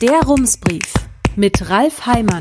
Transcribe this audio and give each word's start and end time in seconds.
Der 0.00 0.22
Rumsbrief 0.22 0.94
mit 1.36 1.68
Ralf 1.68 2.06
Heimann. 2.06 2.40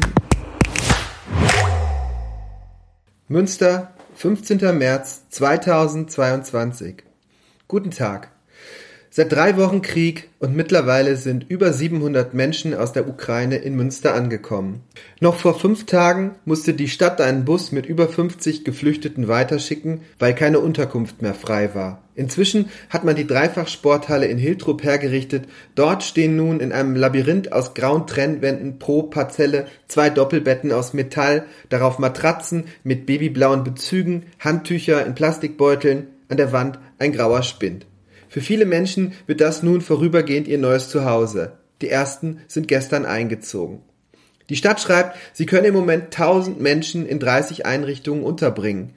Münster, 3.28 3.94
15. 4.16 4.78
März 4.78 5.28
2022. 5.30 7.04
Guten 7.68 7.92
Tag. 7.92 8.32
Seit 9.20 9.34
drei 9.34 9.58
Wochen 9.58 9.82
Krieg 9.82 10.30
und 10.40 10.56
mittlerweile 10.56 11.18
sind 11.18 11.46
über 11.50 11.74
700 11.74 12.34
Menschen 12.34 12.74
aus 12.74 12.94
der 12.94 13.06
Ukraine 13.10 13.58
in 13.58 13.76
Münster 13.76 14.14
angekommen. 14.14 14.84
Noch 15.20 15.36
vor 15.36 15.60
fünf 15.60 15.86
Tagen 15.86 16.36
musste 16.46 16.74
die 16.74 16.88
Stadt 16.88 17.20
einen 17.20 17.44
Bus 17.44 17.74
mit 17.74 17.86
über 17.86 18.08
50 18.08 18.64
Geflüchteten 18.64 19.28
weiterschicken, 19.28 20.04
weil 20.20 20.34
keine 20.36 20.62
Unterkunft 20.62 21.22
mehr 21.22 21.34
frei 21.34 21.76
war. 21.76 22.02
Inzwischen 22.16 22.70
hat 22.90 23.04
man 23.04 23.18
die 23.18 23.28
Dreifachsporthalle 23.28 24.26
in 24.26 24.38
Hiltrup 24.38 24.84
hergerichtet. 24.84 25.50
Dort 25.76 26.04
stehen 26.04 26.38
nun 26.38 26.62
in 26.62 26.72
einem 26.72 26.96
Labyrinth 26.96 27.52
aus 27.52 27.74
grauen 27.74 28.08
Trennwänden 28.08 28.80
pro 28.80 29.04
Parzelle 29.04 29.68
zwei 29.90 30.10
Doppelbetten 30.10 30.72
aus 30.72 30.94
Metall, 30.94 31.44
darauf 31.68 32.00
Matratzen 32.00 32.68
mit 32.86 33.06
babyblauen 33.06 33.66
Bezügen, 33.66 34.28
Handtücher 34.40 35.06
in 35.06 35.14
Plastikbeuteln, 35.14 36.08
an 36.30 36.38
der 36.38 36.54
Wand 36.54 36.80
ein 37.00 37.12
grauer 37.12 37.44
Spind. 37.44 37.86
Für 38.30 38.42
viele 38.42 38.66
Menschen 38.66 39.14
wird 39.26 39.42
das 39.42 39.64
nun 39.64 39.82
vorübergehend 39.82 40.48
ihr 40.48 40.60
neues 40.60 40.90
Zuhause. 40.90 41.54
Die 41.82 41.90
ersten 41.90 42.42
sind 42.48 42.68
gestern 42.68 43.06
eingezogen. 43.06 43.82
Die 44.50 44.56
Stadt 44.56 44.80
schreibt, 44.80 45.18
sie 45.34 45.46
könne 45.46 45.68
im 45.68 45.74
Moment 45.74 46.06
1000 46.06 46.62
Menschen 46.62 47.08
in 47.08 47.20
30 47.20 47.66
Einrichtungen 47.66 48.24
unterbringen. 48.24 48.94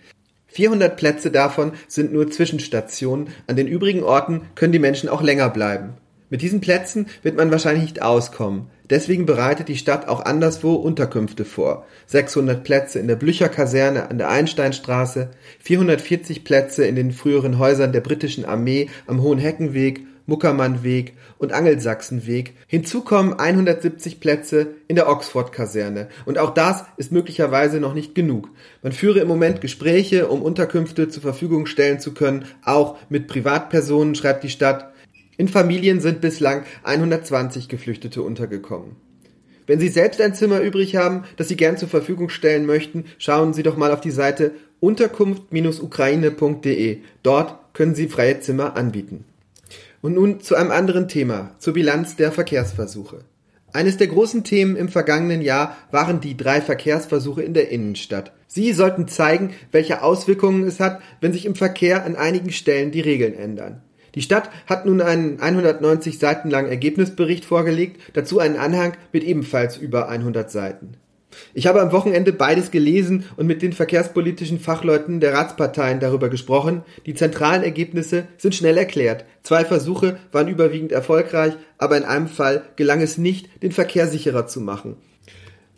400 0.48 0.96
Plätze 0.96 1.30
davon 1.30 1.72
sind 1.88 2.12
nur 2.12 2.30
Zwischenstationen, 2.30 3.28
an 3.46 3.56
den 3.56 3.66
übrigen 3.66 4.02
Orten 4.02 4.42
können 4.54 4.72
die 4.72 4.78
Menschen 4.78 5.08
auch 5.08 5.22
länger 5.22 5.48
bleiben. 5.48 5.94
Mit 6.28 6.42
diesen 6.42 6.60
Plätzen 6.60 7.06
wird 7.22 7.36
man 7.36 7.50
wahrscheinlich 7.50 7.84
nicht 7.84 8.02
auskommen. 8.02 8.68
Deswegen 8.92 9.24
bereitet 9.24 9.68
die 9.68 9.78
Stadt 9.78 10.06
auch 10.06 10.20
anderswo 10.20 10.74
Unterkünfte 10.74 11.46
vor. 11.46 11.86
600 12.08 12.62
Plätze 12.62 12.98
in 12.98 13.08
der 13.08 13.16
Blücher 13.16 13.48
Kaserne 13.48 14.10
an 14.10 14.18
der 14.18 14.28
Einsteinstraße, 14.28 15.30
440 15.60 16.44
Plätze 16.44 16.84
in 16.84 16.94
den 16.94 17.10
früheren 17.10 17.58
Häusern 17.58 17.92
der 17.92 18.02
britischen 18.02 18.44
Armee 18.44 18.90
am 19.06 19.22
Hohenheckenweg, 19.22 20.02
Muckermannweg 20.26 21.14
und 21.38 21.54
Angelsachsenweg. 21.54 22.52
Hinzu 22.66 23.00
kommen 23.00 23.32
170 23.32 24.20
Plätze 24.20 24.74
in 24.88 24.96
der 24.96 25.08
Oxford-Kaserne. 25.08 26.08
Und 26.26 26.36
auch 26.36 26.52
das 26.52 26.84
ist 26.98 27.12
möglicherweise 27.12 27.80
noch 27.80 27.94
nicht 27.94 28.14
genug. 28.14 28.50
Man 28.82 28.92
führe 28.92 29.20
im 29.20 29.28
Moment 29.28 29.62
Gespräche, 29.62 30.28
um 30.28 30.42
Unterkünfte 30.42 31.08
zur 31.08 31.22
Verfügung 31.22 31.64
stellen 31.64 31.98
zu 31.98 32.12
können, 32.12 32.44
auch 32.62 32.98
mit 33.08 33.26
Privatpersonen, 33.26 34.14
schreibt 34.14 34.44
die 34.44 34.50
Stadt. 34.50 34.91
In 35.42 35.48
Familien 35.48 36.00
sind 36.00 36.20
bislang 36.20 36.62
120 36.84 37.68
Geflüchtete 37.68 38.22
untergekommen. 38.22 38.94
Wenn 39.66 39.80
Sie 39.80 39.88
selbst 39.88 40.20
ein 40.20 40.36
Zimmer 40.36 40.60
übrig 40.60 40.94
haben, 40.94 41.24
das 41.36 41.48
Sie 41.48 41.56
gern 41.56 41.76
zur 41.76 41.88
Verfügung 41.88 42.28
stellen 42.28 42.64
möchten, 42.64 43.06
schauen 43.18 43.52
Sie 43.52 43.64
doch 43.64 43.76
mal 43.76 43.90
auf 43.90 44.00
die 44.00 44.12
Seite 44.12 44.52
unterkunft-ukraine.de. 44.78 46.98
Dort 47.24 47.74
können 47.74 47.96
Sie 47.96 48.06
freie 48.06 48.38
Zimmer 48.38 48.76
anbieten. 48.76 49.24
Und 50.00 50.14
nun 50.14 50.38
zu 50.38 50.54
einem 50.54 50.70
anderen 50.70 51.08
Thema, 51.08 51.56
zur 51.58 51.74
Bilanz 51.74 52.14
der 52.14 52.30
Verkehrsversuche. 52.30 53.24
Eines 53.72 53.96
der 53.96 54.06
großen 54.06 54.44
Themen 54.44 54.76
im 54.76 54.90
vergangenen 54.90 55.42
Jahr 55.42 55.76
waren 55.90 56.20
die 56.20 56.36
drei 56.36 56.60
Verkehrsversuche 56.60 57.42
in 57.42 57.52
der 57.52 57.70
Innenstadt. 57.70 58.30
Sie 58.46 58.72
sollten 58.72 59.08
zeigen, 59.08 59.54
welche 59.72 60.04
Auswirkungen 60.04 60.68
es 60.68 60.78
hat, 60.78 61.02
wenn 61.20 61.32
sich 61.32 61.46
im 61.46 61.56
Verkehr 61.56 62.04
an 62.04 62.14
einigen 62.14 62.52
Stellen 62.52 62.92
die 62.92 63.00
Regeln 63.00 63.34
ändern. 63.34 63.82
Die 64.14 64.22
Stadt 64.22 64.50
hat 64.66 64.84
nun 64.86 65.00
einen 65.00 65.40
190 65.40 66.18
Seiten 66.18 66.50
langen 66.50 66.68
Ergebnisbericht 66.68 67.44
vorgelegt, 67.44 68.00
dazu 68.12 68.38
einen 68.38 68.56
Anhang 68.56 68.94
mit 69.12 69.24
ebenfalls 69.24 69.76
über 69.76 70.08
100 70.08 70.50
Seiten. 70.50 70.96
Ich 71.54 71.66
habe 71.66 71.80
am 71.80 71.92
Wochenende 71.92 72.32
beides 72.32 72.70
gelesen 72.70 73.24
und 73.36 73.46
mit 73.46 73.62
den 73.62 73.72
verkehrspolitischen 73.72 74.60
Fachleuten 74.60 75.20
der 75.20 75.32
Ratsparteien 75.32 76.00
darüber 76.00 76.28
gesprochen. 76.28 76.82
Die 77.06 77.14
zentralen 77.14 77.62
Ergebnisse 77.62 78.26
sind 78.36 78.54
schnell 78.54 78.76
erklärt. 78.76 79.24
Zwei 79.42 79.64
Versuche 79.64 80.18
waren 80.30 80.48
überwiegend 80.48 80.92
erfolgreich, 80.92 81.54
aber 81.78 81.96
in 81.96 82.04
einem 82.04 82.28
Fall 82.28 82.62
gelang 82.76 83.00
es 83.00 83.18
nicht, 83.18 83.62
den 83.62 83.72
Verkehr 83.72 84.08
sicherer 84.08 84.46
zu 84.46 84.60
machen. 84.60 84.96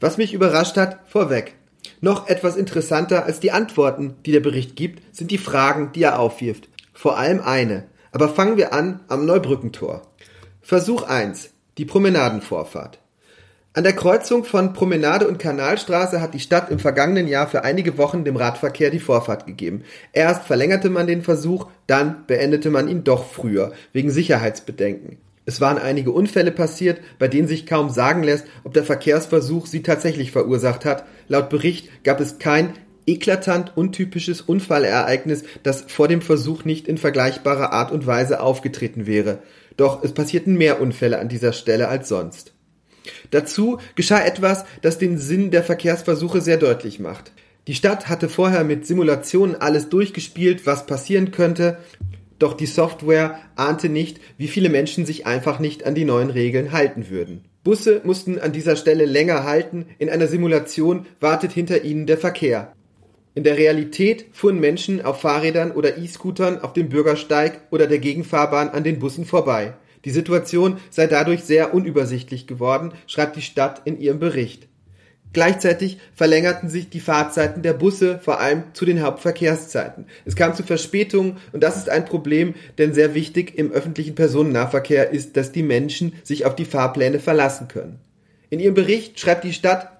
Was 0.01 0.19
mich 0.19 0.35
überrascht 0.35 0.77
hat, 0.77 0.99
vorweg. 1.07 1.55
Noch 2.01 2.29
etwas 2.29 2.57
interessanter 2.57 3.25
als 3.25 3.41
die 3.41 3.53
Antworten, 3.53 4.15
die 4.27 4.33
der 4.33 4.41
Bericht 4.41 4.77
gibt, 4.77 5.03
sind 5.15 5.31
die 5.31 5.39
Fragen, 5.39 5.93
die 5.95 6.03
er 6.03 6.19
aufwirft. 6.19 6.69
Vor 6.93 7.19
allem 7.19 7.41
eine. 7.41 7.85
Aber 8.15 8.29
fangen 8.29 8.57
wir 8.57 8.73
an 8.73 9.01
am 9.09 9.27
Neubrückentor. 9.27 10.03
Versuch 10.63 11.03
1. 11.03 11.51
Die 11.79 11.85
Promenadenvorfahrt. 11.85 13.01
An 13.73 13.83
der 13.83 13.93
Kreuzung 13.93 14.45
von 14.45 14.73
Promenade 14.73 15.27
und 15.27 15.41
Kanalstraße 15.41 16.21
hat 16.21 16.33
die 16.33 16.39
Stadt 16.39 16.71
im 16.71 16.79
vergangenen 16.79 17.27
Jahr 17.27 17.49
für 17.49 17.65
einige 17.65 17.99
Wochen 17.99 18.23
dem 18.23 18.37
Radverkehr 18.37 18.91
die 18.91 19.01
Vorfahrt 19.01 19.47
gegeben. 19.47 19.83
Erst 20.13 20.45
verlängerte 20.45 20.91
man 20.91 21.09
den 21.09 21.23
Versuch, 21.23 21.67
dann 21.89 22.25
beendete 22.29 22.71
man 22.71 22.87
ihn 22.87 23.03
doch 23.03 23.27
früher, 23.27 23.73
wegen 23.93 24.13
Sicherheitsbedenken. 24.13 25.19
Es 25.45 25.61
waren 25.61 25.79
einige 25.79 26.13
Unfälle 26.13 26.53
passiert, 26.53 27.01
bei 27.19 27.27
denen 27.27 27.49
sich 27.49 27.67
kaum 27.67 27.91
sagen 27.91 28.23
lässt, 28.23 28.47
ob 28.63 28.75
der 28.75 28.85
Verkehrsversuch 28.85 29.67
sie 29.67 29.83
tatsächlich 29.83 30.31
verursacht 30.31 30.85
hat. 30.85 31.05
Laut 31.27 31.51
Bericht 31.51 32.05
gab 32.05 32.21
es 32.21 32.39
kein 32.39 32.75
eklatant 33.07 33.77
untypisches 33.77 34.41
Unfallereignis, 34.41 35.45
das 35.63 35.85
vor 35.89 36.09
dem 36.09 36.23
Versuch 36.23 36.65
nicht 36.65 36.89
in 36.89 36.99
vergleichbarer 36.99 37.73
Art 37.73 37.93
und 37.93 38.07
Weise 38.07 38.41
aufgetreten 38.41 39.07
wäre. 39.07 39.39
Doch 39.77 40.03
es 40.03 40.13
passierten 40.13 40.57
mehr 40.57 40.81
Unfälle 40.81 41.19
an 41.19 41.29
dieser 41.29 41.53
Stelle 41.53 41.89
als 41.89 42.09
sonst. 42.09 42.53
Dazu 43.31 43.79
geschah 43.95 44.25
etwas, 44.25 44.65
das 44.83 44.99
den 44.99 45.19
Sinn 45.19 45.51
der 45.51 45.63
Verkehrsversuche 45.63 46.41
sehr 46.41 46.57
deutlich 46.57 47.01
macht. 47.01 47.33
Die 47.67 47.75
Stadt 47.75 48.09
hatte 48.09 48.29
vorher 48.29 48.65
mit 48.65 48.87
Simulationen 48.87 49.57
alles 49.57 49.89
durchgespielt, 49.89 50.67
was 50.67 50.87
passieren 50.87 51.31
könnte, 51.31 51.79
doch 52.39 52.55
die 52.55 52.67
Software 52.67 53.39
ahnte 53.57 53.89
nicht, 53.89 54.21
wie 54.37 54.49
viele 54.49 54.69
Menschen 54.69 55.07
sich 55.07 55.27
einfach 55.27 55.61
nicht 55.61 55.87
an 55.87 55.95
die 55.95 56.05
neuen 56.05 56.31
Regeln 56.31 56.73
halten 56.73 57.09
würden. 57.09 57.45
Busse 57.63 58.03
mussten 58.05 58.39
an 58.39 58.53
dieser 58.53 58.77
Stelle 58.77 59.07
länger 59.07 59.45
halten, 59.45 59.87
in 59.99 60.11
einer 60.11 60.27
Simulation 60.27 61.07
wartet 61.21 61.53
hinter 61.53 61.83
ihnen 61.85 62.07
der 62.07 62.19
Verkehr. 62.19 62.75
In 63.37 63.43
der 63.43 63.59
Realität 63.59 64.27
fuhren 64.33 64.61
Menschen 64.61 65.05
auf 65.05 65.21
Fahrrädern 65.21 65.73
oder 65.73 65.99
E-Scootern 65.99 66.61
auf 66.61 66.73
dem 66.73 66.89
Bürgersteig 66.89 67.63
oder 67.71 67.89
der 67.89 67.99
Gegenfahrbahn 67.99 68.69
an 68.69 68.85
den 68.85 69.01
Bussen 69.01 69.25
vorbei. 69.25 69.75
Die 70.05 70.11
Situation 70.11 70.79
sei 70.91 71.09
dadurch 71.09 71.43
sehr 71.43 71.75
unübersichtlich 71.75 72.47
geworden, 72.47 72.93
schreibt 73.09 73.37
die 73.37 73.43
Stadt 73.43 73.83
in 73.87 73.99
ihrem 73.99 74.21
Bericht. 74.21 74.69
Gleichzeitig 75.33 75.99
verlängerten 76.15 76.69
sich 76.69 76.91
die 76.91 77.01
Fahrzeiten 77.01 77.63
der 77.63 77.73
Busse, 77.73 78.21
vor 78.23 78.39
allem 78.39 78.63
zu 78.73 78.85
den 78.85 79.03
Hauptverkehrszeiten. 79.03 80.07
Es 80.25 80.37
kam 80.37 80.55
zu 80.55 80.63
Verspätungen 80.63 81.39
und 81.53 81.61
das 81.61 81.77
ist 81.77 81.89
ein 81.89 82.05
Problem, 82.05 82.55
denn 82.79 82.95
sehr 82.95 83.15
wichtig 83.15 83.59
im 83.59 83.73
öffentlichen 83.73 84.15
Personennahverkehr 84.15 85.11
ist, 85.11 85.37
dass 85.37 85.51
die 85.51 85.65
Menschen 85.65 86.13
sich 86.23 86.47
auf 86.47 86.55
die 86.55 86.65
Fahrpläne 86.65 87.19
verlassen 87.19 87.67
können. 87.67 87.99
In 88.49 88.61
ihrem 88.61 88.75
Bericht 88.75 89.19
schreibt 89.19 89.43
die 89.43 89.53
Stadt, 89.53 89.94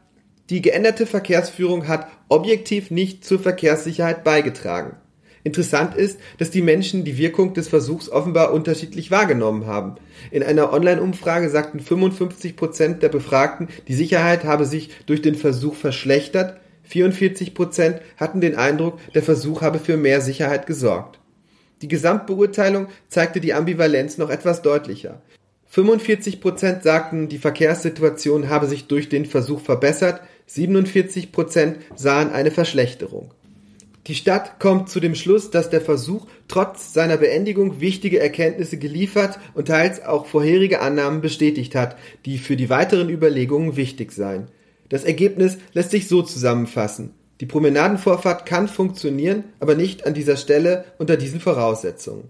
die 0.51 0.61
geänderte 0.61 1.07
Verkehrsführung 1.07 1.89
hat 1.89 2.09
objektiv 2.29 2.91
nicht 2.91 3.25
zur 3.25 3.39
Verkehrssicherheit 3.39 4.25
beigetragen. 4.25 4.97
Interessant 5.43 5.95
ist, 5.95 6.19
dass 6.39 6.51
die 6.51 6.63
Menschen 6.63 7.05
die 7.05 7.19
Wirkung 7.19 7.53
des 7.53 7.69
Versuchs 7.69 8.09
offenbar 8.09 8.53
unterschiedlich 8.53 9.11
wahrgenommen 9.11 9.67
haben. 9.67 9.97
In 10.31 10.43
einer 10.43 10.73
Online-Umfrage 10.73 11.51
sagten 11.51 11.81
55 11.81 12.57
Prozent 12.57 13.03
der 13.03 13.11
Befragten, 13.11 13.69
die 13.87 13.95
Sicherheit 13.95 14.45
habe 14.45 14.65
sich 14.65 14.91
durch 15.05 15.21
den 15.21 15.35
Versuch 15.35 15.75
verschlechtert. 15.75 16.61
44 16.85 17.55
Prozent 17.55 18.01
hatten 18.17 18.41
den 18.41 18.57
Eindruck, 18.57 18.99
der 19.15 19.23
Versuch 19.23 19.61
habe 19.61 19.79
für 19.79 19.99
mehr 19.99 20.23
Sicherheit 20.23 20.67
gesorgt. 20.67 21.19
Die 21.83 21.89
Gesamtbeurteilung 21.89 22.89
zeigte 23.09 23.41
die 23.41 23.53
Ambivalenz 23.53 24.17
noch 24.17 24.31
etwas 24.31 24.63
deutlicher. 24.63 25.21
45 25.75 26.41
Prozent 26.41 26.85
sagten, 26.85 27.29
die 27.29 27.39
Verkehrssituation 27.39 28.49
habe 28.49 28.69
sich 28.69 28.87
durch 28.87 29.09
den 29.09 29.27
Versuch 29.27 29.61
verbessert, 29.61 30.21
47 30.47 31.33
Prozent 31.33 31.79
sahen 31.97 32.31
eine 32.31 32.53
Verschlechterung. 32.53 33.33
Die 34.07 34.15
Stadt 34.15 34.61
kommt 34.61 34.89
zu 34.89 35.01
dem 35.01 35.17
Schluss, 35.17 35.51
dass 35.51 35.71
der 35.71 35.81
Versuch 35.81 36.29
trotz 36.47 36.93
seiner 36.93 37.17
Beendigung 37.17 37.81
wichtige 37.81 38.21
Erkenntnisse 38.21 38.79
geliefert 38.79 39.41
und 39.55 39.67
teils 39.67 40.01
auch 40.01 40.27
vorherige 40.27 40.81
Annahmen 40.81 41.23
bestätigt 41.23 41.75
hat, 41.75 41.97
die 42.25 42.39
für 42.39 42.55
die 42.55 42.71
weiteren 42.71 43.11
Überlegungen 43.11 43.75
wichtig 43.75 44.13
seien. 44.13 44.47
Das 44.91 45.03
Ergebnis 45.03 45.59
lässt 45.73 45.91
sich 45.91 46.07
so 46.07 46.23
zusammenfassen. 46.23 47.15
Die 47.41 47.47
Promenadenvorfahrt 47.47 48.47
kann 48.47 48.69
funktionieren, 48.69 49.43
aber 49.59 49.75
nicht 49.75 50.07
an 50.07 50.15
dieser 50.15 50.37
Stelle 50.37 50.85
unter 50.99 51.17
diesen 51.17 51.41
Voraussetzungen. 51.41 52.29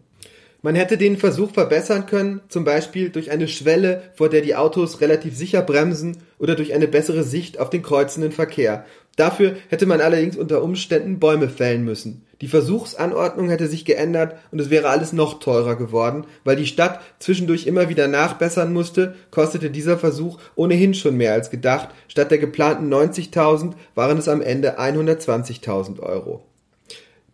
Man 0.65 0.77
hätte 0.77 0.97
den 0.97 1.19
Versuch 1.19 1.51
verbessern 1.51 2.07
können, 2.07 2.41
zum 2.49 2.65
Beispiel 2.65 3.11
durch 3.11 3.31
eine 3.31 3.49
Schwelle, 3.49 4.01
vor 4.15 4.31
der 4.31 4.41
die 4.41 4.57
Autos 4.57 5.03
relativ 5.03 5.37
sicher 5.37 5.61
bremsen 5.61 6.23
oder 6.39 6.55
durch 6.55 6.73
eine 6.73 6.89
bessere 6.89 7.23
Sicht 7.23 7.61
auf 7.61 7.69
den 7.69 7.83
kreuzenden 7.83 8.33
Verkehr. 8.33 8.87
Dafür 9.17 9.57
hätte 9.69 9.85
man 9.85 10.01
allerdings 10.01 10.39
unter 10.39 10.63
Umständen 10.63 11.19
Bäume 11.19 11.51
fällen 11.51 11.85
müssen. 11.85 12.25
Die 12.41 12.49
Versuchsanordnung 12.49 13.51
hätte 13.51 13.67
sich 13.67 13.85
geändert 13.85 14.37
und 14.53 14.59
es 14.59 14.71
wäre 14.71 14.89
alles 14.89 15.13
noch 15.13 15.39
teurer 15.39 15.77
geworden, 15.77 16.25
weil 16.45 16.57
die 16.57 16.65
Stadt 16.65 17.03
zwischendurch 17.19 17.67
immer 17.67 17.91
wieder 17.91 18.09
nachbessern 18.09 18.73
musste, 18.73 19.17
kostete 19.31 19.71
dieser 19.71 19.99
Versuch 19.99 20.39
ohnehin 20.55 20.95
schon 20.95 21.19
mehr 21.19 21.35
als 21.35 21.51
gedacht. 21.51 21.91
Statt 22.09 22.31
der 22.31 22.39
geplanten 22.39 22.91
90.000 22.91 23.75
waren 23.95 24.17
es 24.17 24.29
am 24.29 24.41
Ende 24.41 24.81
120.000 24.81 26.01
Euro. 26.01 26.47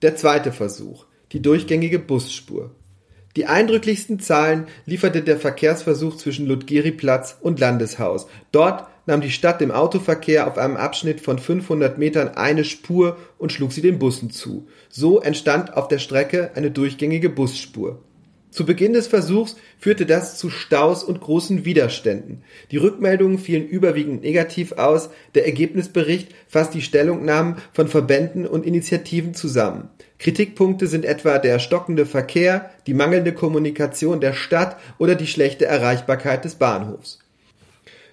Der 0.03 0.17
zweite 0.17 0.51
Versuch. 0.51 1.05
Die 1.31 1.41
durchgängige 1.41 2.01
Busspur. 2.01 2.73
Die 3.37 3.47
eindrücklichsten 3.47 4.19
Zahlen 4.19 4.67
lieferte 4.87 5.23
der 5.23 5.39
Verkehrsversuch 5.39 6.17
zwischen 6.17 6.47
Ludgeriplatz 6.47 7.37
und 7.41 7.61
Landeshaus. 7.61 8.27
Dort 8.51 8.89
nahm 9.07 9.21
die 9.21 9.31
Stadt 9.31 9.61
dem 9.61 9.71
Autoverkehr 9.71 10.49
auf 10.49 10.59
einem 10.59 10.77
Abschnitt 10.77 11.21
von 11.21 11.39
500 11.39 11.97
Metern 11.97 12.29
eine 12.29 12.65
Spur 12.65 13.17
und 13.39 13.53
schlug 13.53 13.73
sie 13.73 13.83
den 13.83 14.01
Bussen 14.01 14.31
zu. 14.31 14.67
So 14.89 15.21
entstand 15.21 15.77
auf 15.77 15.87
der 15.87 15.99
Strecke 15.99 16.51
eine 16.55 16.73
durchgängige 16.73 17.31
Busspur. 17.31 18.03
Zu 18.51 18.67
Beginn 18.67 18.93
des 18.93 19.07
Versuchs 19.07 19.57
führte 19.79 20.07
das 20.07 20.37
zu 20.37 20.51
Staus 20.51 21.05
und 21.05 21.21
großen 21.21 21.65
Widerständen. 21.65 22.43
Die 22.73 22.79
Rückmeldungen 22.79 23.39
fielen 23.39 23.67
überwiegend 23.67 24.23
negativ 24.23 24.73
aus, 24.73 25.11
der 25.37 25.47
Ergebnisbericht 25.47 26.35
fasst 26.49 26.75
die 26.75 26.83
Stellungnahmen 26.83 27.57
von 27.73 27.87
Verbänden 27.87 28.47
und 28.47 28.67
Initiativen 28.67 29.35
zusammen. 29.35 29.89
Kritikpunkte 30.19 30.89
sind 30.89 31.05
etwa 31.05 31.39
der 31.39 31.61
stockende 31.61 32.07
Verkehr, 32.07 32.71
die 32.89 32.95
mangelnde 32.95 33.33
Kommunikation 33.33 34.21
der 34.21 34.33
Stadt 34.33 34.77
oder 34.99 35.15
die 35.15 35.29
schlechte 35.29 35.67
Erreichbarkeit 35.67 36.45
des 36.45 36.57
Bahnhofs. 36.57 37.21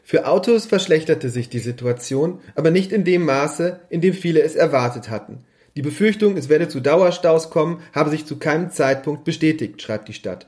Für 0.04 0.28
Autos 0.28 0.68
verschlechterte 0.68 1.30
sich 1.30 1.50
die 1.50 1.60
Situation, 1.60 2.39
aber 2.56 2.72
nicht 2.72 2.94
in 2.94 3.04
dem 3.04 3.25
Maße, 3.25 3.80
in 3.89 4.01
dem 4.01 4.13
viele 4.13 4.42
es 4.42 4.56
erwartet 4.56 5.10
hatten. 5.10 5.39
Die 5.77 5.83
Befürchtung, 5.83 6.38
es 6.38 6.50
werde 6.50 6.68
zu 6.68 6.79
Dauerstaus 6.79 7.51
kommen, 7.51 7.81
habe 7.94 8.09
sich 8.09 8.25
zu 8.25 8.38
keinem 8.38 8.71
Zeitpunkt 8.71 9.24
bestätigt, 9.25 9.79
schreibt 9.79 10.07
die 10.07 10.13
Stadt. 10.13 10.47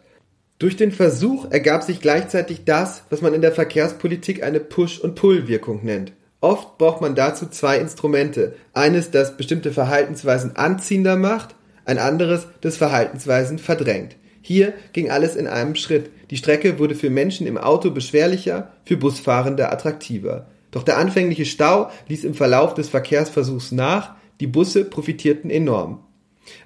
Durch 0.57 0.75
den 0.75 0.91
Versuch 0.91 1.51
ergab 1.51 1.83
sich 1.83 2.01
gleichzeitig 2.01 2.65
das, 2.65 3.03
was 3.11 3.21
man 3.21 3.35
in 3.35 3.41
der 3.41 3.51
Verkehrspolitik 3.51 4.41
eine 4.41 4.59
Push- 4.59 4.99
und 4.99 5.13
Pull-Wirkung 5.13 5.85
nennt. 5.85 6.13
Oft 6.41 6.79
braucht 6.79 7.01
man 7.01 7.13
dazu 7.13 7.45
zwei 7.45 7.77
Instrumente. 7.77 8.55
Eines, 8.73 9.11
das 9.11 9.37
bestimmte 9.37 9.71
Verhaltensweisen 9.71 10.55
anziehender 10.55 11.15
macht, 11.15 11.53
ein 11.85 11.99
anderes, 11.99 12.47
das 12.61 12.77
Verhaltensweisen 12.77 13.59
verdrängt. 13.59 14.15
Hier 14.41 14.73
ging 14.93 15.11
alles 15.11 15.35
in 15.35 15.45
einem 15.45 15.75
Schritt. 15.75 16.09
Die 16.31 16.37
Strecke 16.37 16.79
wurde 16.79 16.95
für 16.95 17.11
Menschen 17.11 17.45
im 17.45 17.59
Auto 17.59 17.91
beschwerlicher, 17.91 18.71
für 18.83 18.97
Busfahrende 18.97 19.71
attraktiver. 19.71 20.47
Doch 20.71 20.81
der 20.81 20.97
anfängliche 20.97 21.45
Stau 21.45 21.91
ließ 22.07 22.23
im 22.23 22.33
Verlauf 22.33 22.73
des 22.73 22.89
Verkehrsversuchs 22.89 23.71
nach, 23.71 24.15
die 24.39 24.47
Busse 24.47 24.85
profitierten 24.85 25.49
enorm. 25.49 26.03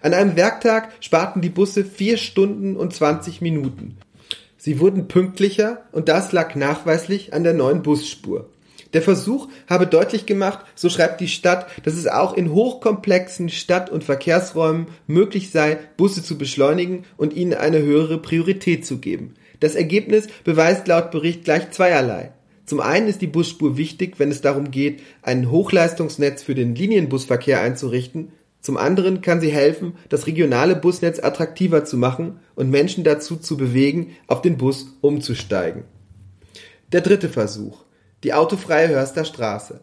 An 0.02 0.14
einem 0.14 0.36
Werktag 0.36 0.92
sparten 1.00 1.42
die 1.42 1.50
Busse 1.50 1.84
vier 1.84 2.18
Stunden 2.18 2.75
und 2.75 2.94
20 2.94 3.42
Minuten. 3.42 3.98
Sie 4.58 4.80
wurden 4.80 5.08
pünktlicher 5.08 5.84
und 5.92 6.08
das 6.08 6.31
lag 6.31 6.56
nachweislich 6.56 7.34
an 7.34 7.44
der 7.44 7.54
neuen 7.54 7.84
Busspur. 7.84 8.50
Der 8.94 9.02
Versuch 9.02 9.50
habe 9.68 9.88
deutlich 9.88 10.25
gemacht, 10.25 10.66
so 10.75 10.88
schreibt 10.88 11.20
die 11.20 11.28
Stadt, 11.28 11.68
dass 11.84 11.96
es 11.96 12.08
auch 12.08 12.34
in 12.34 12.52
hochkomplexen 12.52 13.50
Stadt- 13.50 13.90
und 13.90 14.04
Verkehrsräumen 14.04 14.88
möglich 15.08 15.52
sei, 15.52 15.80
Busse 15.98 16.24
zu 16.24 16.38
beschleunigen 16.38 17.04
und 17.18 17.34
ihnen 17.34 17.56
eine 17.56 17.81
höhere 17.81 18.20
Priorität 18.20 18.86
zu 18.86 19.00
geben. 19.00 19.34
Das 19.60 19.75
Ergebnis 19.75 20.28
beweist 20.44 20.88
laut 20.88 21.10
Bericht 21.10 21.44
gleich 21.44 21.72
zweierlei. 21.72 22.31
Zum 22.65 22.80
einen 22.80 23.07
ist 23.07 23.21
die 23.21 23.27
Busspur 23.27 23.77
wichtig, 23.77 24.19
wenn 24.19 24.31
es 24.31 24.42
darum 24.42 24.71
geht, 24.71 25.01
ein 25.21 25.51
Hochleistungsnetz 25.51 26.44
für 26.44 26.56
den 26.56 26.75
Linienbusverkehr 26.75 27.62
einzurichten. 27.62 28.31
Zum 28.62 28.77
anderen 28.77 29.21
kann 29.21 29.42
sie 29.42 29.51
helfen, 29.51 29.95
das 30.10 30.27
regionale 30.27 30.75
Busnetz 30.75 31.19
attraktiver 31.19 31.83
zu 31.83 31.98
machen 31.98 32.39
und 32.56 32.69
Menschen 32.69 33.04
dazu 33.04 33.36
zu 33.36 33.57
bewegen, 33.57 34.15
auf 34.27 34.42
den 34.42 34.57
Bus 34.57 34.98
umzusteigen. 35.01 35.83
Der 36.92 37.01
dritte 37.01 37.27
Versuch 37.27 37.83
die 38.24 38.33
autofreie 38.33 38.89
Hörster 38.89 39.25
Straße. 39.25 39.81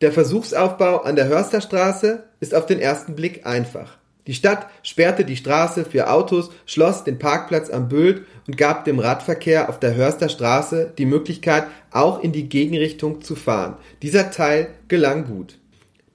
Der 0.00 0.12
Versuchsaufbau 0.12 0.98
an 1.02 1.16
der 1.16 1.28
Hörster 1.28 1.60
Straße 1.60 2.24
ist 2.38 2.54
auf 2.54 2.66
den 2.66 2.78
ersten 2.78 3.16
Blick 3.16 3.44
einfach. 3.44 3.98
Die 4.26 4.34
Stadt 4.34 4.66
sperrte 4.82 5.24
die 5.24 5.36
Straße 5.36 5.84
für 5.84 6.10
Autos, 6.10 6.50
schloss 6.66 7.04
den 7.04 7.18
Parkplatz 7.18 7.70
am 7.70 7.88
Böld 7.88 8.22
und 8.46 8.56
gab 8.56 8.84
dem 8.84 8.98
Radverkehr 8.98 9.68
auf 9.68 9.78
der 9.80 9.94
Hörster 9.94 10.28
Straße 10.28 10.92
die 10.98 11.06
Möglichkeit, 11.06 11.64
auch 11.90 12.22
in 12.22 12.32
die 12.32 12.48
Gegenrichtung 12.48 13.22
zu 13.22 13.34
fahren. 13.34 13.76
Dieser 14.02 14.30
Teil 14.30 14.68
gelang 14.88 15.24
gut. 15.24 15.60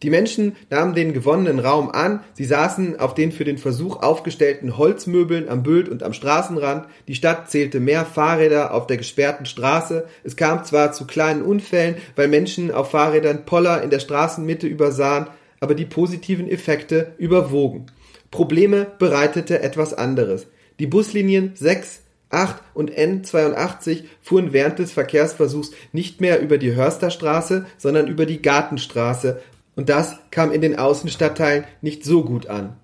Die 0.04 0.10
Menschen 0.10 0.56
nahmen 0.70 0.94
den 0.94 1.14
gewonnenen 1.14 1.58
Raum 1.58 1.90
an, 1.90 2.20
sie 2.34 2.46
saßen 2.46 3.00
auf 3.00 3.16
den 3.16 3.32
für 3.32 3.46
den 3.46 3.58
Versuch 3.58 4.04
aufgestellten 4.04 4.78
Holzmöbeln 4.78 5.50
am 5.50 5.64
Bild 5.64 5.90
und 5.90 6.04
am 6.04 6.14
Straßenrand, 6.14 6.86
die 7.08 7.16
Stadt 7.16 7.50
zählte 7.50 7.80
mehr 7.80 8.06
Fahrräder 8.06 8.74
auf 8.74 8.88
der 8.88 8.98
gesperrten 8.98 9.48
Straße, 9.48 10.06
es 10.24 10.36
kam 10.36 10.64
zwar 10.64 10.92
zu 10.92 11.08
kleinen 11.08 11.42
Unfällen, 11.42 11.96
weil 12.16 12.28
Menschen 12.28 12.72
auf 12.72 12.92
Fahrrädern 12.92 13.46
Poller 13.46 13.82
in 13.82 13.90
der 13.90 14.00
Straßenmitte 14.00 14.68
übersahen, 14.68 15.28
aber 15.60 15.74
die 15.74 15.86
positiven 15.86 16.48
Effekte 16.48 17.14
überwogen. 17.18 17.88
Probleme 18.36 18.86
bereitete 19.00 19.62
etwas 19.62 19.94
anderes. 19.94 20.48
Die 20.80 20.88
Buslinien 20.88 21.52
6, 21.56 22.02
8 22.32 22.62
und 22.74 22.92
N82 22.92 24.04
fuhren 24.22 24.52
während 24.52 24.78
des 24.78 24.92
Verkehrsversuchs 24.92 25.72
nicht 25.94 26.20
mehr 26.20 26.42
über 26.42 26.58
die 26.58 26.76
Hörsterstraße, 26.76 27.66
sondern 27.78 28.08
über 28.08 28.26
die 28.26 28.42
Gartenstraße, 28.42 29.40
und 29.78 29.88
das 29.88 30.18
kam 30.32 30.52
in 30.52 30.60
den 30.60 30.78
Außenstadtteilen 30.78 31.64
nicht 31.80 32.04
so 32.04 32.26
gut 32.26 32.48
an. 32.48 32.76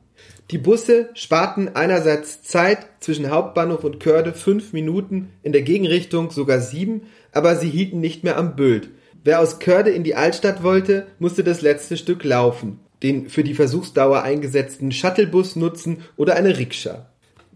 Die 0.51 0.57
Busse 0.57 1.09
sparten 1.15 1.75
einerseits 1.75 2.43
Zeit 2.43 2.87
zwischen 3.01 3.29
Hauptbahnhof 3.29 3.83
und 3.83 3.99
Körde 3.99 4.31
fünf 4.31 4.71
Minuten, 4.71 5.33
in 5.43 5.51
der 5.51 5.63
Gegenrichtung 5.63 6.31
sogar 6.31 6.61
sieben, 6.61 7.01
aber 7.33 7.57
sie 7.57 7.69
hielten 7.69 7.99
nicht 7.99 8.23
mehr 8.23 8.37
am 8.37 8.55
Bild. 8.55 8.89
Wer 9.25 9.41
aus 9.41 9.59
Körde 9.59 9.89
in 9.89 10.05
die 10.05 10.15
Altstadt 10.15 10.63
wollte, 10.63 11.07
musste 11.19 11.43
das 11.43 11.61
letzte 11.61 11.97
Stück 11.97 12.23
laufen, 12.23 12.79
den 13.03 13.29
für 13.29 13.43
die 13.43 13.53
Versuchsdauer 13.53 14.23
eingesetzten 14.23 14.91
Shuttlebus 14.91 15.55
nutzen 15.55 16.03
oder 16.17 16.35
eine 16.35 16.57
Rikscha. 16.57 17.07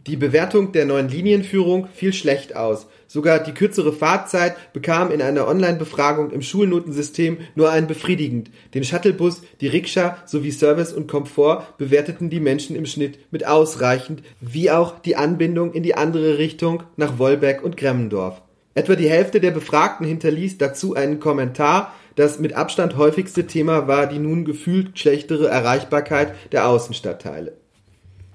Die 0.08 0.18
Bewertung 0.18 0.72
der 0.72 0.86
neuen 0.86 1.10
Linienführung 1.10 1.88
fiel 1.88 2.14
schlecht 2.14 2.56
aus. 2.56 2.86
Sogar 3.08 3.40
die 3.40 3.54
kürzere 3.54 3.92
Fahrzeit 3.92 4.56
bekam 4.72 5.10
in 5.10 5.20
einer 5.20 5.48
Online-Befragung 5.48 6.30
im 6.30 6.44
Schulnotensystem 6.44 7.40
nur 7.56 7.72
ein 7.72 7.88
befriedigend. 7.88 8.52
Den 8.76 8.84
Shuttlebus, 8.84 9.42
die 9.62 9.68
Rikscha 9.68 10.18
sowie 10.28 10.52
Service 10.52 10.94
und 10.94 11.08
Komfort 11.08 11.78
bewerteten 11.80 12.30
die 12.30 12.40
Menschen 12.40 12.76
im 12.76 12.86
Schnitt 12.86 13.18
mit 13.32 13.48
ausreichend, 13.48 14.22
wie 14.42 14.70
auch 14.70 15.00
die 15.00 15.16
Anbindung 15.16 15.74
in 15.74 15.82
die 15.82 15.96
andere 15.96 16.38
Richtung 16.38 16.84
nach 16.98 17.18
Wolbeck 17.18 17.64
und 17.64 17.76
Gremmendorf. 17.76 18.44
Etwa 18.76 18.96
die 18.96 19.10
Hälfte 19.10 19.40
der 19.40 19.52
Befragten 19.52 20.06
hinterließ 20.06 20.60
dazu 20.60 20.94
einen 20.94 21.20
Kommentar, 21.20 21.96
das 22.16 22.40
mit 22.40 22.54
Abstand 22.54 22.98
häufigste 22.98 23.46
Thema 23.48 23.88
war 23.88 24.08
die 24.08 24.20
nun 24.20 24.46
gefühlt 24.46 24.98
schlechtere 24.98 25.48
Erreichbarkeit 25.48 26.34
der 26.52 26.68
Außenstadtteile. 26.68 27.54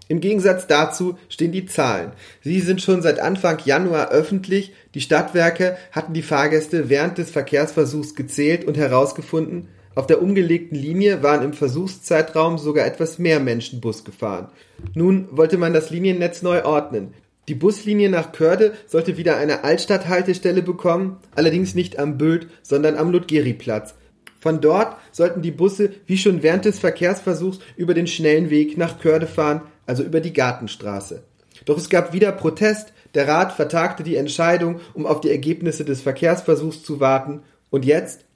Im 0.08 0.20
Gegensatz 0.20 0.66
dazu 0.66 1.16
stehen 1.28 1.52
die 1.52 1.66
Zahlen. 1.66 2.10
Sie 2.42 2.60
sind 2.60 2.82
schon 2.82 3.00
seit 3.00 3.20
Anfang 3.20 3.58
Januar 3.64 4.10
öffentlich. 4.10 4.72
Die 4.94 5.00
Stadtwerke 5.00 5.76
hatten 5.92 6.14
die 6.14 6.22
Fahrgäste 6.22 6.88
während 6.88 7.18
des 7.18 7.30
Verkehrsversuchs 7.30 8.16
gezählt 8.16 8.64
und 8.64 8.76
herausgefunden, 8.76 9.68
auf 9.94 10.06
der 10.06 10.22
umgelegten 10.22 10.76
Linie 10.76 11.22
waren 11.22 11.44
im 11.44 11.52
Versuchszeitraum 11.52 12.58
sogar 12.58 12.86
etwas 12.86 13.18
mehr 13.18 13.40
Menschen 13.40 13.80
Bus 13.80 14.04
gefahren. 14.04 14.48
Nun 14.94 15.28
wollte 15.30 15.58
man 15.58 15.72
das 15.72 15.90
Liniennetz 15.90 16.42
neu 16.42 16.64
ordnen. 16.64 17.14
Die 17.50 17.56
Buslinie 17.56 18.08
nach 18.10 18.30
Körde 18.30 18.74
sollte 18.86 19.16
wieder 19.16 19.36
eine 19.36 19.64
Altstadthaltestelle 19.64 20.62
bekommen, 20.62 21.16
allerdings 21.34 21.74
nicht 21.74 21.98
am 21.98 22.16
Böd, 22.16 22.46
sondern 22.62 22.96
am 22.96 23.10
Ludgeriplatz. 23.10 23.96
Von 24.38 24.60
dort 24.60 24.96
sollten 25.10 25.42
die 25.42 25.50
Busse 25.50 25.90
wie 26.06 26.16
schon 26.16 26.44
während 26.44 26.64
des 26.64 26.78
Verkehrsversuchs 26.78 27.58
über 27.76 27.92
den 27.92 28.06
schnellen 28.06 28.50
Weg 28.50 28.78
nach 28.78 29.00
Körde 29.00 29.26
fahren, 29.26 29.62
also 29.84 30.04
über 30.04 30.20
die 30.20 30.32
Gartenstraße. 30.32 31.24
Doch 31.64 31.76
es 31.76 31.90
gab 31.90 32.12
wieder 32.12 32.30
Protest, 32.30 32.92
der 33.14 33.26
Rat 33.26 33.52
vertagte 33.52 34.04
die 34.04 34.14
Entscheidung, 34.14 34.78
um 34.94 35.04
auf 35.04 35.20
die 35.20 35.30
Ergebnisse 35.30 35.84
des 35.84 36.02
Verkehrsversuchs 36.02 36.84
zu 36.84 37.00
warten. 37.00 37.42
Und 37.70 37.84
jetzt? 37.84 38.26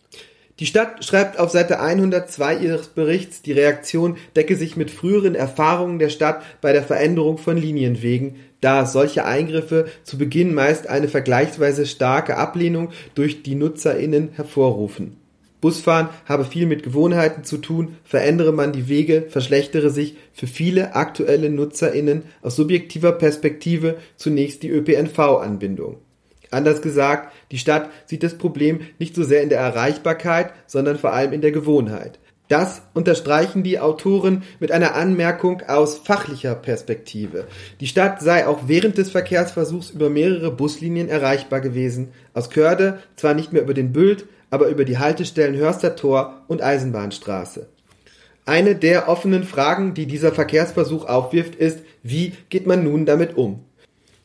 Die 0.60 0.66
Stadt 0.66 1.04
schreibt 1.04 1.38
auf 1.38 1.50
Seite 1.50 1.80
102 1.80 2.58
ihres 2.58 2.88
Berichts, 2.88 3.42
die 3.42 3.52
Reaktion 3.52 4.16
decke 4.36 4.54
sich 4.54 4.76
mit 4.76 4.90
früheren 4.90 5.34
Erfahrungen 5.34 5.98
der 5.98 6.10
Stadt 6.10 6.42
bei 6.60 6.72
der 6.72 6.84
Veränderung 6.84 7.38
von 7.38 7.56
Linienwegen, 7.56 8.36
da 8.64 8.86
solche 8.86 9.26
Eingriffe 9.26 9.86
zu 10.04 10.16
Beginn 10.16 10.54
meist 10.54 10.88
eine 10.88 11.08
vergleichsweise 11.08 11.84
starke 11.84 12.38
Ablehnung 12.38 12.90
durch 13.14 13.42
die 13.42 13.56
NutzerInnen 13.56 14.30
hervorrufen. 14.32 15.18
Busfahren 15.60 16.08
habe 16.26 16.44
viel 16.44 16.66
mit 16.66 16.82
Gewohnheiten 16.82 17.44
zu 17.44 17.58
tun, 17.58 17.96
verändere 18.04 18.52
man 18.52 18.72
die 18.72 18.88
Wege, 18.88 19.26
verschlechtere 19.28 19.90
sich 19.90 20.16
für 20.32 20.46
viele 20.46 20.94
aktuelle 20.94 21.50
NutzerInnen 21.50 22.22
aus 22.42 22.56
subjektiver 22.56 23.12
Perspektive 23.12 23.96
zunächst 24.16 24.62
die 24.62 24.70
ÖPNV-Anbindung. 24.70 25.96
Anders 26.50 26.80
gesagt, 26.80 27.32
die 27.50 27.58
Stadt 27.58 27.90
sieht 28.06 28.22
das 28.22 28.38
Problem 28.38 28.80
nicht 28.98 29.14
so 29.14 29.24
sehr 29.24 29.42
in 29.42 29.48
der 29.48 29.60
Erreichbarkeit, 29.60 30.52
sondern 30.66 30.98
vor 30.98 31.12
allem 31.12 31.32
in 31.32 31.40
der 31.40 31.52
Gewohnheit. 31.52 32.18
Das 32.48 32.82
unterstreichen 32.92 33.62
die 33.62 33.80
Autoren 33.80 34.42
mit 34.60 34.70
einer 34.70 34.94
Anmerkung 34.94 35.62
aus 35.66 35.96
fachlicher 35.96 36.54
Perspektive. 36.54 37.46
Die 37.80 37.86
Stadt 37.86 38.20
sei 38.20 38.46
auch 38.46 38.64
während 38.66 38.98
des 38.98 39.10
Verkehrsversuchs 39.10 39.90
über 39.90 40.10
mehrere 40.10 40.50
Buslinien 40.50 41.08
erreichbar 41.08 41.60
gewesen. 41.60 42.12
Aus 42.34 42.50
Körde 42.50 42.98
zwar 43.16 43.32
nicht 43.32 43.54
mehr 43.54 43.62
über 43.62 43.72
den 43.72 43.92
Bült, 43.92 44.26
aber 44.50 44.68
über 44.68 44.84
die 44.84 44.98
Haltestellen 44.98 45.56
Hörster 45.56 45.96
Tor 45.96 46.42
und 46.46 46.62
Eisenbahnstraße. 46.62 47.66
Eine 48.44 48.76
der 48.76 49.08
offenen 49.08 49.44
Fragen, 49.44 49.94
die 49.94 50.04
dieser 50.04 50.32
Verkehrsversuch 50.32 51.06
aufwirft, 51.06 51.54
ist, 51.54 51.78
wie 52.02 52.34
geht 52.50 52.66
man 52.66 52.84
nun 52.84 53.06
damit 53.06 53.38
um? 53.38 53.64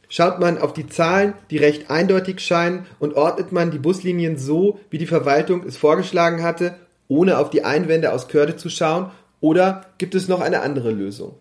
Schaut 0.10 0.40
man 0.40 0.58
auf 0.58 0.74
die 0.74 0.88
Zahlen, 0.88 1.36
die 1.52 1.58
recht 1.58 1.90
eindeutig 1.90 2.42
scheinen, 2.42 2.86
und 3.00 3.16
ordnet 3.16 3.54
man 3.54 3.72
die 3.72 3.80
Buslinien 3.80 4.38
so, 4.38 4.80
wie 4.90 4.98
die 4.98 5.06
Verwaltung 5.06 5.64
es 5.66 5.78
vorgeschlagen 5.78 6.44
hatte, 6.44 6.76
ohne 7.10 7.38
auf 7.38 7.50
die 7.50 7.66
Einwände 7.66 8.14
aus 8.14 8.30
Körde 8.30 8.56
zu 8.56 8.70
schauen, 8.70 9.12
oder 9.42 9.86
gibt 9.98 10.16
es 10.16 10.30
noch 10.30 10.40
eine 10.40 10.62
andere 10.62 10.92
Lösung? 10.92 11.36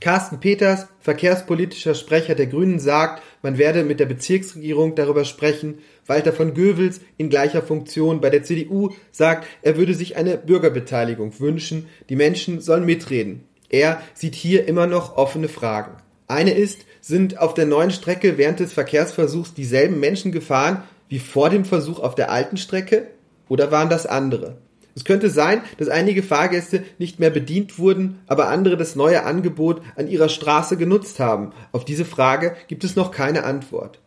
Carsten 0.00 0.40
Peters, 0.40 0.86
verkehrspolitischer 1.00 1.94
Sprecher 1.94 2.34
der 2.34 2.46
Grünen, 2.46 2.78
sagt, 2.78 3.22
man 3.42 3.58
werde 3.58 3.82
mit 3.82 3.98
der 3.98 4.06
Bezirksregierung 4.06 4.94
darüber 4.94 5.24
sprechen. 5.24 5.78
Walter 6.06 6.32
von 6.32 6.54
Goewels 6.54 7.00
in 7.16 7.30
gleicher 7.30 7.62
Funktion 7.62 8.20
bei 8.20 8.30
der 8.30 8.42
CDU 8.42 8.90
sagt, 9.10 9.46
er 9.62 9.76
würde 9.76 9.94
sich 9.94 10.16
eine 10.16 10.36
Bürgerbeteiligung 10.36 11.40
wünschen. 11.40 11.88
Die 12.08 12.16
Menschen 12.16 12.60
sollen 12.60 12.84
mitreden. 12.84 13.44
Er 13.70 14.00
sieht 14.14 14.34
hier 14.34 14.68
immer 14.68 14.86
noch 14.86 15.16
offene 15.16 15.48
Fragen. 15.48 15.96
Eine 16.28 16.52
ist, 16.52 16.84
sind 17.00 17.38
auf 17.38 17.54
der 17.54 17.66
neuen 17.66 17.90
Strecke 17.90 18.36
während 18.36 18.60
des 18.60 18.72
Verkehrsversuchs 18.72 19.54
dieselben 19.54 19.98
Menschen 19.98 20.30
gefahren 20.32 20.82
wie 21.08 21.20
vor 21.20 21.50
dem 21.50 21.64
Versuch 21.64 22.00
auf 22.00 22.14
der 22.14 22.30
alten 22.30 22.56
Strecke? 22.56 23.08
Oder 23.48 23.70
waren 23.70 23.88
das 23.88 24.06
andere? 24.06 24.58
Es 24.96 25.04
könnte 25.04 25.28
sein, 25.28 25.60
dass 25.76 25.90
einige 25.90 26.22
Fahrgäste 26.22 26.82
nicht 26.98 27.20
mehr 27.20 27.28
bedient 27.28 27.78
wurden, 27.78 28.20
aber 28.26 28.48
andere 28.48 28.78
das 28.78 28.96
neue 28.96 29.24
Angebot 29.24 29.82
an 29.94 30.08
ihrer 30.08 30.30
Straße 30.30 30.78
genutzt 30.78 31.20
haben. 31.20 31.52
Auf 31.70 31.84
diese 31.84 32.06
Frage 32.06 32.56
gibt 32.66 32.82
es 32.82 32.96
noch 32.96 33.10
keine 33.10 33.44
Antwort. 33.44 34.00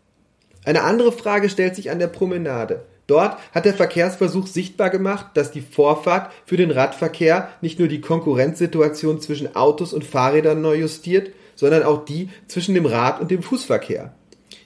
Eine 0.66 0.84
andere 0.84 1.12
Frage 1.12 1.50
stellt 1.50 1.76
sich 1.76 1.92
an 1.92 2.00
der 2.00 2.08
Promenade. 2.08 2.86
Dort 3.06 3.38
hat 3.54 3.66
der 3.66 3.76
Verkehrsversuch 3.76 4.48
sichtbar 4.48 4.90
gemacht, 4.90 5.28
dass 5.36 5.52
die 5.52 5.62
Vorfahrt 5.62 6.32
für 6.46 6.58
den 6.58 6.72
Radverkehr 6.72 7.50
nicht 7.62 7.78
nur 7.78 7.88
die 7.88 8.02
Konkurrenzsituation 8.02 9.22
zwischen 9.22 9.56
Autos 9.56 9.94
und 9.94 10.04
Fahrrädern 10.04 10.62
neu 10.62 10.76
justiert, 10.76 11.32
sondern 11.56 11.84
auch 11.84 12.04
die 12.04 12.30
zwischen 12.48 12.74
dem 12.74 12.88
Rad 12.88 13.22
und 13.22 13.30
dem 13.30 13.44
Fußverkehr. 13.44 14.14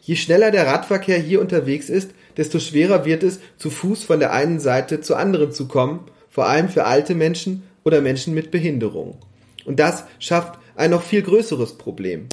Je 0.01 0.15
schneller 0.15 0.51
der 0.51 0.67
Radverkehr 0.67 1.17
hier 1.17 1.41
unterwegs 1.41 1.89
ist, 1.89 2.11
desto 2.37 2.59
schwerer 2.59 3.05
wird 3.05 3.23
es, 3.23 3.39
zu 3.57 3.69
Fuß 3.69 4.03
von 4.03 4.19
der 4.19 4.33
einen 4.33 4.59
Seite 4.59 5.01
zur 5.01 5.17
anderen 5.17 5.51
zu 5.51 5.67
kommen 5.67 6.01
vor 6.33 6.47
allem 6.47 6.67
für 6.67 6.85
alte 6.85 7.13
Menschen 7.13 7.61
oder 7.83 8.01
Menschen 8.01 8.33
mit 8.33 8.49
Behinderung. 8.49 9.19
Und 9.65 9.79
das 9.79 10.05
schafft 10.17 10.57
ein 10.75 10.89
noch 10.89 11.03
viel 11.03 11.21
größeres 11.21 11.77
Problem. 11.77 12.25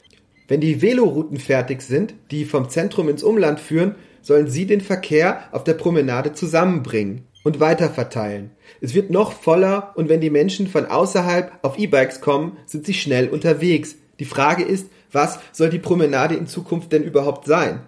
Wenn 0.49 0.62
die 0.62 0.80
Velorouten 0.80 1.37
fertig 1.37 1.83
sind, 1.83 2.14
die 2.30 2.47
vom 2.47 2.71
Zentrum 2.71 3.11
ins 3.11 3.23
Umland 3.23 3.61
führen, 3.61 3.97
sollen 4.23 4.49
sie 4.49 4.64
den 4.64 4.80
Verkehr 4.80 5.42
auf 5.52 5.64
der 5.64 5.75
Promenade 5.75 6.33
zusammenbringen 6.33 7.26
und 7.45 7.61
weiterverteilen. 7.61 8.52
Es 8.80 8.95
wird 8.95 9.11
noch 9.11 9.33
voller 9.33 9.92
und 9.97 10.09
wenn 10.09 10.23
die 10.23 10.30
Menschen 10.30 10.66
von 10.66 10.87
außerhalb 10.87 11.52
auf 11.61 11.78
E-Bikes 11.78 12.23
kommen, 12.23 12.57
sind 12.64 12.87
sie 12.87 12.95
schnell 12.95 13.28
unterwegs. 13.28 13.97
Die 14.19 14.25
Frage 14.25 14.64
ist, 14.64 14.87
was 15.12 15.40
soll 15.52 15.69
die 15.69 15.78
Promenade 15.78 16.37
in 16.37 16.47
Zukunft 16.47 16.90
denn 16.92 17.04
überhaupt 17.04 17.47
sein? 17.47 17.80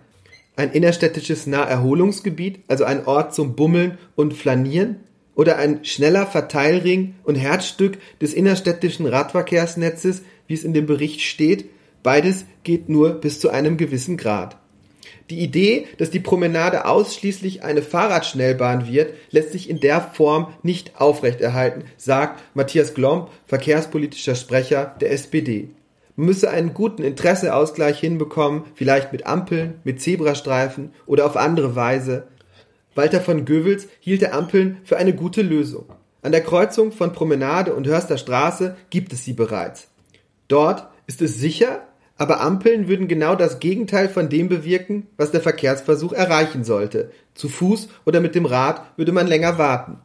Ein 0.63 0.71
innerstädtisches 0.71 1.49
Naherholungsgebiet, 1.49 2.61
also 2.69 2.85
ein 2.85 3.05
Ort 3.05 3.35
zum 3.35 3.57
Bummeln 3.57 3.99
und 4.15 4.33
Flanieren? 4.33 5.01
oder 5.35 5.57
ein 5.57 5.85
schneller 5.85 6.27
Verteilring 6.27 7.15
und 7.25 7.35
Herzstück 7.35 7.99
des 8.21 8.35
innerstädtischen 8.35 9.07
Radverkehrsnetzes, 9.07 10.23
wie 10.47 10.55
es 10.55 10.63
in 10.63 10.75
dem 10.75 10.87
Bericht 10.87 11.23
steht, 11.23 11.71
beides 12.03 12.45
geht 12.63 12.89
nur 12.89 13.15
bis 13.15 13.41
zu 13.41 13.49
einem 13.49 13.77
gewissen 13.79 14.19
Grad. 14.19 14.59
Die 15.31 15.41
Idee, 15.41 15.87
dass 15.99 16.11
die 16.11 16.21
Promenade 16.21 16.85
ausschließlich 16.85 17.65
eine 17.65 17.83
Fahrradschnellbahn 17.83 18.87
wird, 18.87 19.15
lässt 19.31 19.51
sich 19.53 19.69
in 19.69 19.81
der 19.81 20.01
Form 20.01 20.53
nicht 20.63 21.01
aufrechterhalten, 21.01 21.85
sagt 21.97 22.43
Matthias 22.55 22.93
Glomb, 22.93 23.31
verkehrspolitischer 23.47 24.37
Sprecher 24.37 24.95
der 25.01 25.11
SPD. 25.11 25.71
Müsse 26.23 26.51
einen 26.51 26.75
guten 26.75 27.03
Interesseausgleich 27.03 27.99
hinbekommen, 28.01 28.65
vielleicht 28.75 29.13
mit 29.13 29.27
Ampeln, 29.27 29.81
mit 29.85 30.01
Zebrastreifen 30.01 30.93
oder 31.07 31.27
auf 31.27 31.37
andere 31.37 31.77
Weise, 31.77 32.29
Walter 32.95 33.21
von 33.21 33.47
Goewels 33.47 33.89
hielt 34.01 34.21
der 34.21 34.35
Ampeln 34.35 34.79
für 34.85 34.99
eine 34.99 35.15
gute 35.15 35.41
Lösung. 35.43 35.87
An 36.21 36.33
der 36.33 36.43
Kreuzung 36.43 36.93
von 36.93 37.13
Promenade 37.13 37.75
und 37.75 37.87
Hörster 37.87 38.19
Straße 38.19 38.77
gibt 38.91 39.13
es 39.13 39.25
sie 39.25 39.33
bereits. 39.33 39.89
Dort 40.49 40.89
ist 41.07 41.23
es 41.23 41.39
sicher, 41.39 41.87
aber 42.19 42.41
Ampeln 42.41 42.89
würden 42.89 43.09
genau 43.09 43.35
das 43.35 43.61
Gegenteil 43.61 44.09
von 44.09 44.29
dem 44.29 44.49
bewirken, 44.49 45.07
was 45.17 45.31
der 45.31 45.41
Verkehrsversuch 45.41 46.13
erreichen 46.13 46.65
sollte. 46.65 47.11
Zu 47.35 47.49
Fuß 47.49 47.89
oder 48.05 48.21
mit 48.21 48.35
dem 48.35 48.45
Rad 48.45 48.83
würde 48.97 49.13
man 49.13 49.27
länger 49.27 49.57
warten. 49.57 49.99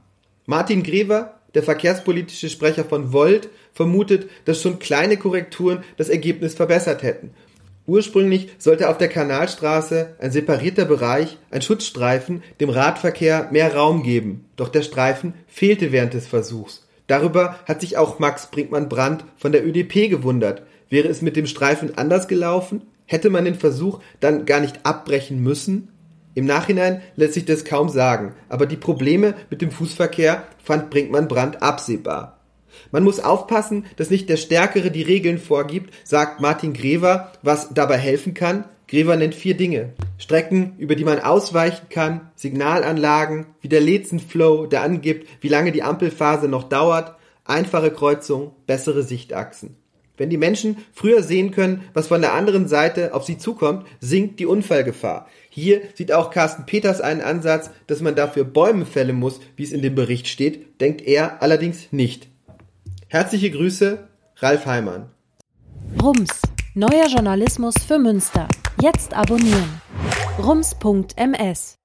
Martin 0.45 0.81
Grever, 0.81 1.36
der 1.57 1.63
verkehrspolitische 1.63 2.47
Sprecher 2.47 2.85
von 2.85 3.11
Volt, 3.11 3.49
vermutet, 3.73 4.29
dass 4.45 4.61
schon 4.61 4.79
kleine 4.79 5.17
Korrekturen 5.17 5.83
das 5.97 6.07
Ergebnis 6.07 6.53
verbessert 6.53 7.03
hätten 7.03 7.31
Ursprünglich 7.87 8.49
sollte 8.57 8.89
auf 8.89 8.97
der 8.97 9.07
Kanalstraße 9.07 10.15
ein 10.19 10.31
separierter 10.31 10.83
Bereich, 10.83 11.37
ein 11.51 11.61
Schutzstreifen, 11.61 12.43
dem 12.59 12.69
Radverkehr 12.69 13.47
mehr 13.51 13.73
Raum 13.73 14.03
geben, 14.03 14.45
doch 14.57 14.67
der 14.67 14.81
Streifen 14.81 15.33
fehlte 15.47 15.93
während 15.93 16.13
des 16.13 16.27
Versuchs. 16.27 16.85
Darüber 17.07 17.57
hat 17.65 17.79
sich 17.79 17.95
auch 17.95 18.19
Max 18.19 18.51
Brinkmann-Brandt 18.51 19.23
von 19.37 19.53
der 19.53 19.65
ÖDP 19.65 20.09
gewundert. 20.09 20.63
Wäre 20.89 21.07
es 21.07 21.21
mit 21.21 21.37
dem 21.37 21.47
Streifen 21.47 21.97
anders 21.97 22.27
gelaufen? 22.27 22.81
Hätte 23.05 23.29
man 23.29 23.45
den 23.45 23.55
Versuch 23.55 24.01
dann 24.19 24.45
gar 24.45 24.59
nicht 24.59 24.85
abbrechen 24.85 25.41
müssen? 25.41 25.87
Im 26.37 26.45
Nachhinein 26.45 27.01
lässt 27.15 27.33
sich 27.33 27.45
das 27.45 27.65
kaum 27.65 27.89
sagen, 27.89 28.35
aber 28.47 28.67
die 28.67 28.77
Probleme 28.77 29.33
mit 29.49 29.63
dem 29.63 29.71
Fußverkehr 29.71 30.43
fand 30.63 30.91
Brinkmann-Brandt 30.91 31.63
absehbar. 31.63 32.37
Man 32.91 33.03
muss 33.03 33.19
aufpassen, 33.19 33.87
dass 33.95 34.11
nicht 34.11 34.29
der 34.29 34.37
Stärkere 34.37 34.91
die 34.91 35.01
Regeln 35.01 35.39
vorgibt, 35.39 35.91
sagt 36.03 36.39
Martin 36.39 36.73
Grever, 36.73 37.31
was 37.41 37.69
dabei 37.73 37.97
helfen 37.97 38.35
kann. 38.35 38.65
Grever 38.87 39.15
nennt 39.15 39.33
vier 39.33 39.57
Dinge. 39.57 39.93
Strecken, 40.19 40.75
über 40.77 40.93
die 40.93 41.05
man 41.05 41.21
ausweichen 41.21 41.89
kann, 41.89 42.29
Signalanlagen, 42.35 43.47
wie 43.61 43.69
der 43.69 43.81
Lezenflow, 43.81 44.67
der 44.67 44.83
angibt, 44.83 45.27
wie 45.41 45.49
lange 45.49 45.71
die 45.71 45.81
Ampelphase 45.81 46.47
noch 46.47 46.65
dauert, 46.65 47.15
einfache 47.45 47.89
Kreuzung, 47.89 48.51
bessere 48.67 49.01
Sichtachsen. 49.01 49.75
Wenn 50.17 50.29
die 50.29 50.37
Menschen 50.37 50.77
früher 50.93 51.23
sehen 51.23 51.51
können, 51.51 51.83
was 51.93 52.07
von 52.07 52.21
der 52.21 52.33
anderen 52.33 52.67
Seite 52.67 53.13
auf 53.13 53.23
sie 53.23 53.37
zukommt, 53.37 53.87
sinkt 53.99 54.39
die 54.39 54.45
Unfallgefahr. 54.45 55.27
Hier 55.49 55.81
sieht 55.93 56.11
auch 56.11 56.31
Carsten 56.31 56.65
Peters 56.65 57.01
einen 57.01 57.21
Ansatz, 57.21 57.69
dass 57.87 58.01
man 58.01 58.15
dafür 58.15 58.43
Bäume 58.43 58.85
fällen 58.85 59.15
muss, 59.15 59.39
wie 59.55 59.63
es 59.63 59.71
in 59.71 59.81
dem 59.81 59.95
Bericht 59.95 60.27
steht, 60.27 60.81
denkt 60.81 61.01
er 61.01 61.41
allerdings 61.41 61.91
nicht. 61.91 62.27
Herzliche 63.07 63.51
Grüße, 63.51 64.07
Ralf 64.37 64.65
Heimann. 64.65 65.09
Rums, 66.01 66.41
neuer 66.73 67.07
Journalismus 67.07 67.75
für 67.87 67.99
Münster. 67.99 68.47
Jetzt 68.81 69.13
abonnieren. 69.13 69.81
rums.ms 70.43 71.77